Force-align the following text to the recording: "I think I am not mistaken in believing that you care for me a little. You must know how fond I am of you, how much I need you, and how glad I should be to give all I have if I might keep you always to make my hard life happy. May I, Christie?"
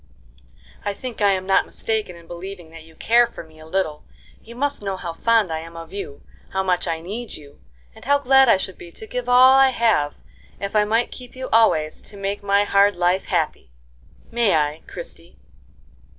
"I 0.83 0.95
think 0.95 1.21
I 1.21 1.29
am 1.33 1.45
not 1.45 1.67
mistaken 1.67 2.15
in 2.15 2.25
believing 2.25 2.71
that 2.71 2.81
you 2.81 2.95
care 2.95 3.27
for 3.27 3.43
me 3.43 3.59
a 3.59 3.67
little. 3.67 4.03
You 4.43 4.55
must 4.55 4.81
know 4.81 4.97
how 4.97 5.13
fond 5.13 5.51
I 5.53 5.59
am 5.59 5.77
of 5.77 5.93
you, 5.93 6.23
how 6.53 6.63
much 6.63 6.87
I 6.87 7.01
need 7.01 7.35
you, 7.35 7.61
and 7.93 8.03
how 8.05 8.17
glad 8.17 8.49
I 8.49 8.57
should 8.57 8.79
be 8.79 8.91
to 8.93 9.05
give 9.05 9.29
all 9.29 9.51
I 9.53 9.69
have 9.69 10.15
if 10.59 10.75
I 10.75 10.85
might 10.85 11.11
keep 11.11 11.35
you 11.35 11.49
always 11.53 12.01
to 12.01 12.17
make 12.17 12.41
my 12.41 12.63
hard 12.63 12.95
life 12.95 13.25
happy. 13.25 13.69
May 14.31 14.55
I, 14.55 14.81
Christie?" 14.87 15.37